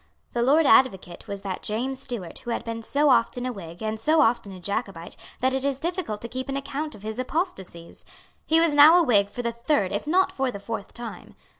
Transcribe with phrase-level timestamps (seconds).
[0.33, 3.99] The Lord Advocate was that James Stewart who had been so often a Whig and
[3.99, 8.03] so often a Jacobite that it is difficult to keep an account of his apostasies.
[8.47, 11.35] He was now a Whig for the third if not for the fourth time.